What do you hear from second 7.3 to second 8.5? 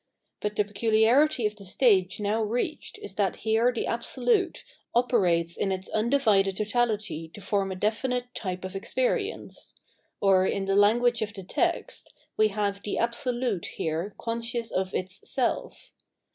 to form a definite